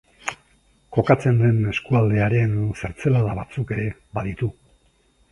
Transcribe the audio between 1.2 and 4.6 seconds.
den eskualdearen zertzelada batzuk ere baditu.